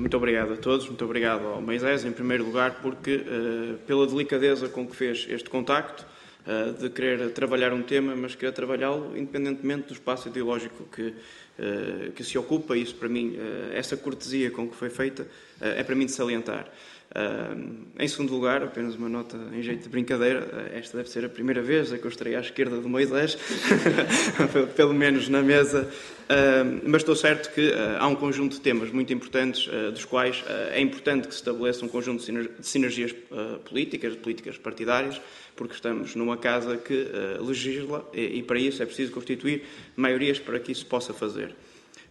[0.00, 3.22] muito obrigado a todos, muito obrigado ao Moisés, em primeiro lugar, porque
[3.86, 6.06] pela delicadeza com que fez este contacto,
[6.80, 11.14] de querer trabalhar um tema, mas querer trabalhá-lo independentemente do espaço ideológico que,
[12.14, 12.76] que se ocupa.
[12.76, 13.36] Isso, para mim,
[13.72, 15.26] essa cortesia com que foi feita,
[15.60, 16.70] é para mim de salientar.
[17.98, 21.60] Em segundo lugar, apenas uma nota em jeito de brincadeira, esta deve ser a primeira
[21.60, 23.36] vez que eu estarei à esquerda do Moisés,
[24.76, 25.90] pelo menos na mesa,
[26.84, 31.26] mas estou certo que há um conjunto de temas muito importantes, dos quais é importante
[31.26, 33.12] que se estabeleça um conjunto de sinergias
[33.64, 35.20] políticas, de políticas partidárias,
[35.56, 37.08] porque estamos numa casa que
[37.40, 39.64] legisla e para isso é preciso constituir
[39.96, 41.49] maiorias para que isso possa fazer.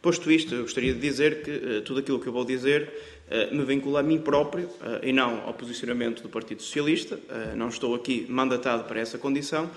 [0.00, 2.92] Posto isto, eu gostaria de dizer que tudo aquilo que eu vou dizer
[3.30, 7.18] eh, me vincula a mim próprio eh, e não ao posicionamento do Partido Socialista.
[7.28, 9.70] Eh, não estou aqui mandatado para essa condição,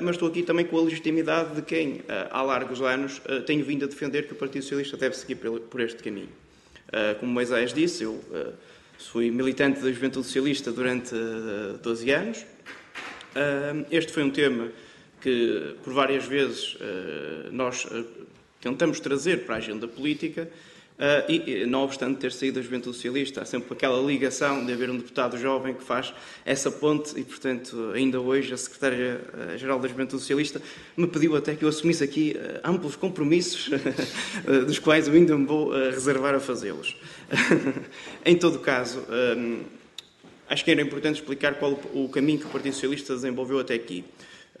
[0.00, 3.88] mas estou aqui também com a legitimidade de quem, há largos anos, tenho vindo a
[3.88, 6.28] defender que o Partido Socialista deve seguir por este caminho.
[7.18, 8.20] Como Moisés disse, eu
[8.96, 11.12] fui militante da Juventude Socialista durante
[11.82, 12.46] 12 anos.
[13.90, 14.68] Este foi um tema
[15.20, 16.76] que, por várias vezes,
[17.50, 17.84] nós
[18.62, 20.48] tentamos trazer para a agenda política
[20.92, 24.90] Uh, e, não obstante ter saído da Juventude Socialista, há sempre aquela ligação de haver
[24.90, 26.12] um deputado jovem que faz
[26.44, 30.62] essa ponte e, portanto, ainda hoje a Secretária-Geral da Juventude Socialista
[30.96, 33.70] me pediu até que eu assumisse aqui uh, amplos compromissos,
[34.66, 36.94] dos quais eu ainda me vou reservar a fazê-los.
[38.24, 39.04] em todo caso,
[40.48, 44.04] acho que era importante explicar qual o caminho que o Partido Socialista desenvolveu até aqui.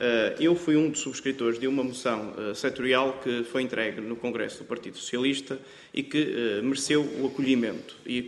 [0.04, 4.16] Eh, eu fui um dos subscritores de uma moção eh, setorial que foi entregue no
[4.16, 5.60] Congresso do Partido Socialista
[5.94, 8.22] e que eh, mereceu o acolhimento e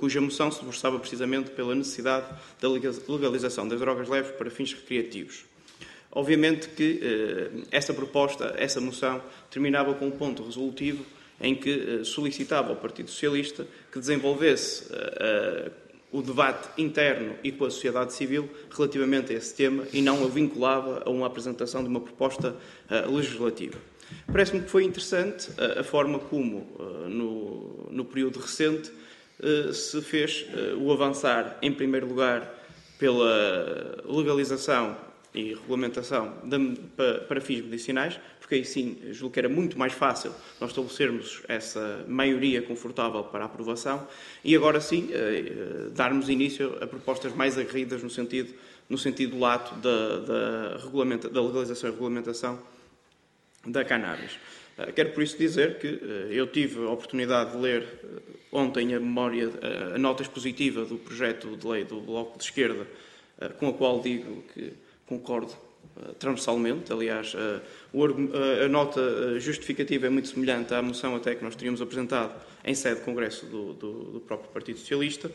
[0.00, 2.26] cuja moção se debruçava precisamente pela necessidade
[2.58, 5.44] da legalização das drogas leves para fins recreativos.
[6.10, 7.00] Obviamente que
[7.70, 11.04] essa proposta, essa moção, terminava com um ponto resolutivo
[11.40, 14.90] em que solicitava ao Partido Socialista que desenvolvesse
[16.12, 20.28] o debate interno e com a sociedade civil relativamente a esse tema e não a
[20.28, 22.56] vinculava a uma apresentação de uma proposta
[22.90, 23.78] uh, legislativa.
[24.26, 28.90] Parece-me que foi interessante uh, a forma como, uh, no, no, período recente,
[29.72, 30.44] se fez
[30.78, 32.46] o avançar, em primeiro lugar,
[32.98, 34.94] pela legalização
[35.34, 39.92] e regulamentação de, para, para fins medicinais, porque aí sim julgo que era muito mais
[39.92, 44.06] fácil nós estabelecermos essa maioria confortável para aprovação
[44.44, 48.52] e agora sim eh, eh, darmos início a propostas mais aguerridas no sentido,
[48.88, 52.60] no sentido lato da, da, da legalização e regulamentação
[53.64, 54.32] da cannabis.
[54.78, 55.86] Eh, quero por isso dizer que
[56.30, 57.86] eu tive a oportunidade de ler
[58.50, 59.48] ontem a memória,
[59.94, 62.84] a nota expositiva do projeto de lei do Bloco de Esquerda,
[63.60, 64.72] com a qual digo que
[65.10, 65.52] concordo
[66.18, 66.92] transversalmente.
[66.92, 72.32] Aliás, a nota justificativa é muito semelhante à moção até que nós teríamos apresentado
[72.64, 75.30] em sede de congresso do, do, do próprio Partido Socialista.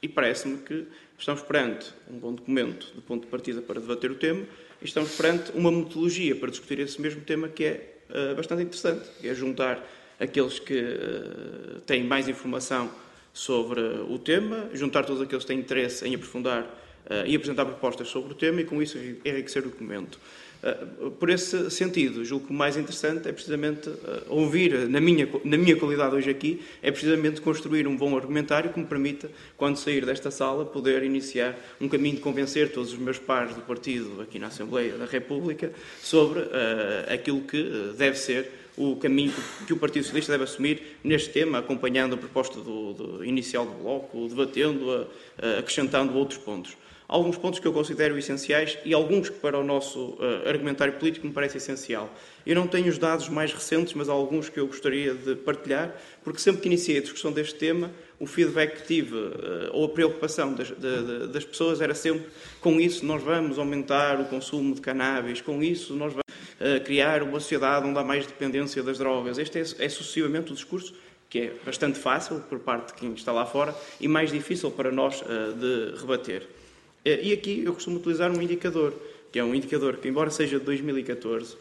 [0.00, 0.86] e parece-me que
[1.18, 4.46] estamos perante um bom documento de ponto de partida para debater o tema
[4.80, 9.08] e estamos perante uma metodologia para discutir esse mesmo tema que é uh, bastante interessante,
[9.20, 9.82] que é juntar
[10.20, 12.90] aqueles que uh, têm mais informação
[13.32, 16.85] sobre o tema, juntar todos aqueles que têm interesse em aprofundar uh,
[17.26, 20.18] e apresentar propostas sobre o tema e, com isso, enriquecer o documento.
[20.62, 25.28] Uh, por esse sentido, julgo que o mais interessante é precisamente uh, ouvir, na minha,
[25.44, 29.76] na minha qualidade hoje aqui, é precisamente construir um bom argumentário que me permita, quando
[29.76, 34.20] sair desta sala, poder iniciar um caminho de convencer todos os meus pares do partido
[34.22, 39.32] aqui na Assembleia da República sobre uh, aquilo que deve ser o caminho
[39.66, 43.72] que o Partido Socialista deve assumir neste tema, acompanhando a proposta do, do inicial do
[43.72, 46.76] Bloco, debatendo-a, acrescentando outros pontos
[47.08, 51.26] alguns pontos que eu considero essenciais e alguns que para o nosso uh, argumentário político
[51.26, 52.12] me parece essencial.
[52.44, 55.94] Eu não tenho os dados mais recentes, mas alguns que eu gostaria de partilhar,
[56.24, 59.88] porque sempre que iniciei a discussão deste tema, o feedback que tive, uh, ou a
[59.88, 62.26] preocupação das, de, das, pessoas era sempre
[62.60, 66.25] com isso nós vamos aumentar o consumo de cannabis, com isso nós vamos
[66.60, 69.38] uh, criar uma sociedade onde há mais dependência das drogas.
[69.38, 70.94] Este é, é sucessivamente o discurso
[71.28, 74.92] que é bastante fácil por parte de quem está lá fora e mais difícil para
[74.92, 75.24] nós
[75.58, 76.46] de rebater.
[77.06, 78.92] Eh, e aqui eu costumo utilizar um indicador,
[79.30, 81.56] que é um indicador que, embora seja de 2014,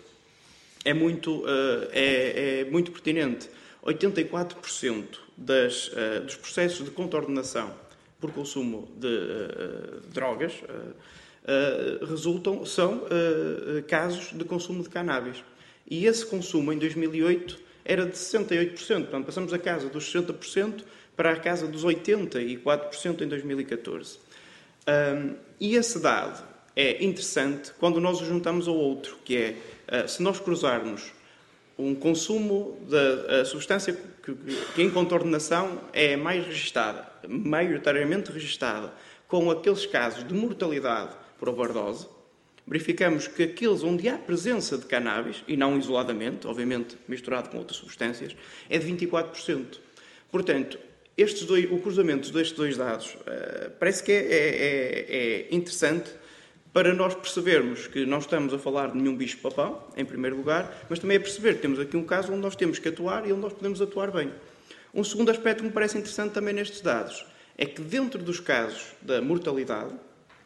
[0.83, 3.47] é muito, uh, é, é, muito pertinente.
[3.83, 5.05] 84%
[5.37, 7.71] das, uh, dos processos de contornação
[8.19, 10.53] por consumo de uh, drogas
[12.07, 13.03] resultam, são
[13.87, 15.43] casos de consumo de cannabis.
[15.89, 18.75] E esse consumo, em 2008, era de 68%.
[18.75, 20.83] Portanto, passamos a casa dos 60%
[21.15, 24.19] para a casa dos 84% em 2014.
[24.87, 26.43] Um, e esse dado
[26.75, 31.13] é interessante quando nós o juntamos ao outro, que é, uh, se nós cruzarmos
[31.77, 33.93] um consumo da substância
[34.23, 34.33] que,
[34.73, 38.93] que, em contornação é mais registada, maioritariamente registada,
[39.27, 42.07] com aqueles casos de mortalidade por overdose,
[42.67, 47.77] verificamos que aqueles onde há presença de cannabis, e não isoladamente, obviamente misturado com outras
[47.77, 48.35] substâncias,
[48.69, 49.79] é de 24%.
[50.31, 50.79] Portanto,
[51.17, 56.11] estes dois, o cruzamento destes dois dados uh, parece que é, é, é, é, interessante
[56.73, 60.99] para nós percebermos que não estamos a falar de nenhum bicho-papão, em primeiro lugar, mas
[60.99, 63.43] também é perceber que temos aqui um caso onde nós temos que atuar e onde
[63.43, 64.29] nós podemos atuar bem.
[64.93, 67.25] Um segundo aspecto que me parece interessante também nestes dados
[67.57, 69.93] é que dentro dos casos da mortalidade,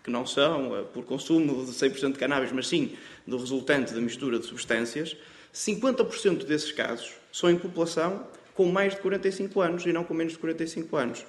[0.03, 2.93] que não são uh, por consumo de 100% de cannabis, mas sim
[3.25, 5.15] do resultante da mistura de substâncias,
[5.53, 10.33] 50% desses casos são em população com mais de 45 anos e não com menos
[10.33, 11.25] de 45 anos.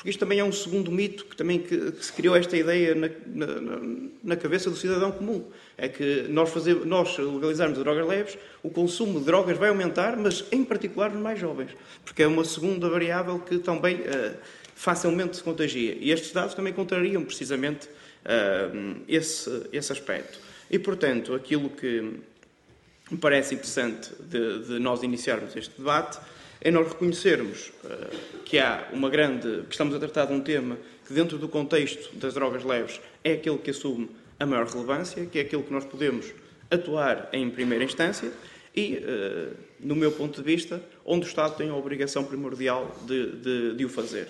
[0.00, 2.94] Porque isto também é um segundo mito que também que, que se criou esta ideia
[2.94, 3.80] na, na,
[4.24, 5.44] na, cabeça do cidadão comum.
[5.76, 10.42] É que nós, fazer, nós legalizarmos drogas leves, o consumo de drogas vai aumentar, mas
[10.50, 11.76] em particular nos mais jovens.
[12.02, 14.36] Porque é uma segunda variável que também uh,
[14.74, 15.94] facilmente se contagia.
[16.00, 17.86] E estes dados também contrariam precisamente
[19.08, 20.38] esse, esse aspecto.
[20.70, 22.20] E, portanto, aquilo que
[23.10, 26.18] me parece interessante de, de nós iniciarmos este debate
[26.60, 29.62] é nós reconhecermos uh, que há uma grande.
[29.62, 30.76] que estamos a tratar de um tema
[31.06, 35.38] que, dentro do contexto das drogas leves, é aquele que assume a maior relevância, que
[35.38, 36.32] é aquele que nós podemos
[36.70, 38.30] atuar em primeira instância
[38.76, 43.32] e, uh, no meu ponto de vista, onde o Estado tem a obrigação primordial de,
[43.36, 44.28] de, de o fazer.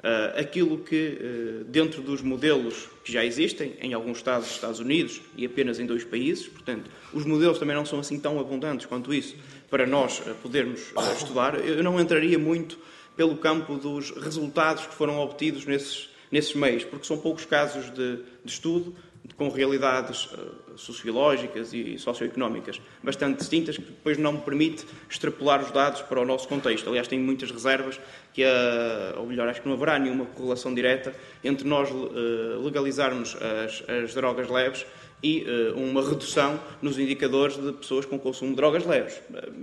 [0.00, 4.80] Uh, aquilo que, uh, dentro dos modelos que já existem, em alguns Estados dos Estados
[4.80, 8.86] Unidos e apenas em dois países, portanto, os modelos também não são assim tão abundantes
[8.86, 9.36] quanto isso
[9.68, 10.80] para nós uh, podermos
[11.18, 11.54] estudar.
[11.62, 12.78] Eu não entraria muito
[13.14, 18.16] pelo campo dos resultados que foram obtidos nesses, nesses meios, porque são poucos casos de,
[18.42, 18.96] de estudo,
[19.40, 26.02] com realidades uh, sociológicas e socioeconómicas bastante distintas, que depois não permite extrapolar os dados
[26.02, 26.90] para o nosso contexto.
[26.90, 27.98] Aliás, tenho muitas reservas
[28.34, 33.34] que, uh, ou melhor, acho que não haverá nenhuma correlação direta entre nós uh, legalizarmos
[33.64, 34.84] as, as, drogas leves
[35.22, 35.44] e
[35.74, 39.20] uma redução nos indicadores de pessoas com consumo de drogas leves.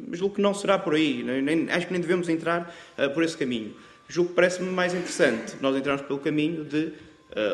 [0.07, 2.71] Mas julgo que não será por aí, nem, acho que nem devemos entrar
[3.15, 3.73] por esse caminho.
[4.07, 6.91] Julgo que parece-me mais interessante nós entrarmos pelo caminho de eh,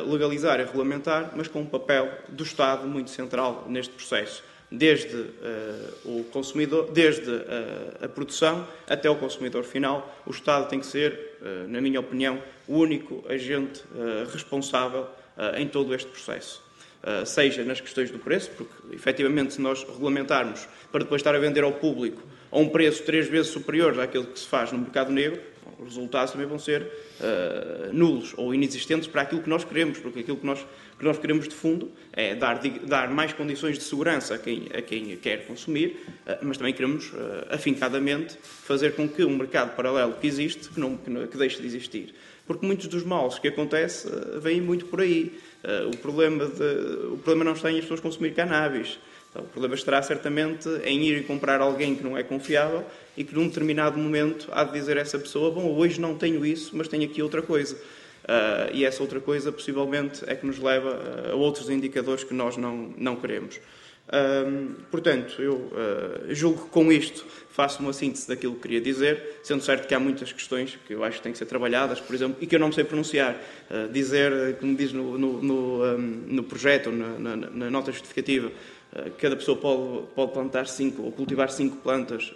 [0.07, 4.43] legalizar e regulamentar, mas com um papel do Estado muito central neste processo,
[4.73, 5.29] desde uh,
[6.05, 10.19] o consumidor, desde uh, a produção até o consumidor final.
[10.25, 13.83] O Estado tem que ser, uh, na minha opinião, o único agente
[14.31, 15.05] responsável
[15.57, 16.63] em todo este processo.
[17.25, 21.61] seja nas questões do preço, porque efetivamente se nós regulamentarmos para depois estar a vender
[21.65, 25.41] ao público a um preço três vezes superior àquele que se faz no mercado negro,
[25.83, 30.21] os resultados também vão ser uh, nulos ou inexistentes para aquilo que nós queremos, porque
[30.21, 30.65] aquilo que nós,
[30.97, 34.81] que nós queremos de fundo é dar, dar mais condições de segurança a quem, a
[34.81, 40.13] quem quer consumir, uh, mas também queremos uh, afincadamente fazer com que um mercado paralelo
[40.13, 42.13] que existe, que, não, que, que deixe de existir.
[42.45, 45.31] Porque muitos dos males que acontecem vêm muito por aí.
[45.93, 48.99] o, problema de, o problema não está em as pessoas consumir cannabis.
[49.33, 52.85] Então, o problema estará certamente em ir e comprar alguém que não é confiável
[53.17, 56.45] e que num determinado momento há de dizer a essa pessoa: Bom, hoje não tenho
[56.45, 57.75] isso, mas tenho aqui outra coisa.
[57.75, 62.57] Uh, e essa outra coisa, possivelmente, é que nos leva a outros indicadores que nós
[62.57, 63.59] não, não queremos.
[64.07, 69.39] Uh, portanto, eu uh, julgo que com isto faço uma síntese daquilo que queria dizer,
[69.41, 72.13] sendo certo que há muitas questões que eu acho que têm que ser trabalhadas, por
[72.13, 73.35] exemplo, e que eu não sei pronunciar.
[73.91, 78.51] dizer, como diz no, no, no, um, no projeto, na, na, na, nota justificativa,
[79.17, 82.31] cada pessoa pode, pode plantar cinco ou cultivar cinco plantas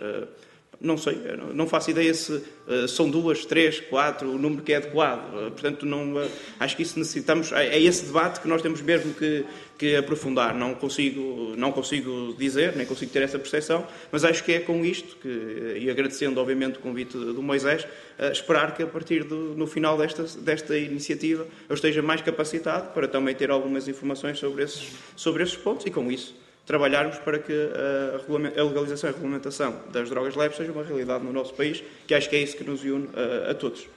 [0.79, 1.17] não sei,
[1.53, 5.51] não faço ideia se uh, são duas, três, quatro, o número que é adequado.
[5.51, 6.13] Portanto, não,
[6.59, 7.51] acho que isso necessitamos.
[7.51, 9.43] É, é, esse debate que nós temos mesmo que,
[9.77, 10.53] que, aprofundar.
[10.53, 14.85] Não consigo, não consigo dizer, nem consigo ter essa percepção, mas acho que é com
[14.85, 17.87] isto, que, e agradecendo, obviamente, o convite do Moisés,
[18.31, 23.07] esperar que a partir do no final desta, desta iniciativa eu esteja mais capacitado para
[23.07, 27.53] também ter algumas informações sobre esses, sobre esses pontos e com isso trabalharmos para que
[27.53, 32.13] a, legalização e a regulamentação das drogas leves seja uma realidade no nosso país, que
[32.13, 33.87] acho que é isso que nos une a, a todos.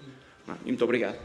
[0.65, 1.19] E muito obrigado.